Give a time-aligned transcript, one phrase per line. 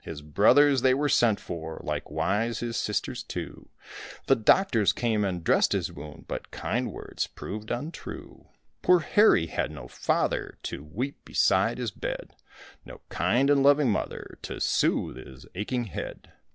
[0.00, 3.68] His brothers they were sent for, likewise his sisters too,
[4.26, 8.48] The doctors came and dressed his wound, but kind words proved untrue.
[8.80, 12.34] Poor Harry had no father to weep beside his bed,
[12.86, 16.32] No kind and loving mother to sooth his aching head.